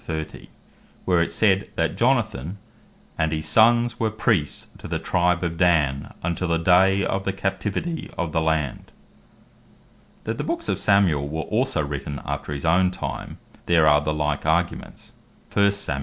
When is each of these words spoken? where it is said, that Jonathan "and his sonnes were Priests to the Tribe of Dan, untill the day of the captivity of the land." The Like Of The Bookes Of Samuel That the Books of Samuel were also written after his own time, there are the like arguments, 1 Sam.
where 1.05 1.21
it 1.21 1.27
is 1.27 1.35
said, 1.35 1.69
that 1.75 1.95
Jonathan 1.95 2.57
"and 3.19 3.31
his 3.31 3.45
sonnes 3.47 3.99
were 3.99 4.09
Priests 4.09 4.65
to 4.79 4.87
the 4.87 4.97
Tribe 4.97 5.43
of 5.43 5.59
Dan, 5.59 6.11
untill 6.23 6.47
the 6.47 6.57
day 6.57 7.05
of 7.05 7.23
the 7.23 7.31
captivity 7.31 8.09
of 8.17 8.31
the 8.31 8.41
land." 8.41 8.91
The 10.23 10.31
Like 10.31 10.33
Of 10.33 10.37
The 10.39 10.43
Bookes 10.43 10.69
Of 10.69 10.79
Samuel 10.79 11.21
That 11.27 11.37
the 11.37 11.43
Books 11.43 11.43
of 11.43 11.43
Samuel 11.43 11.45
were 11.45 11.55
also 11.55 11.83
written 11.85 12.19
after 12.25 12.51
his 12.51 12.65
own 12.65 12.89
time, 12.89 13.37
there 13.67 13.85
are 13.87 14.01
the 14.01 14.11
like 14.15 14.43
arguments, 14.43 15.13
1 15.53 15.69
Sam. 15.71 15.99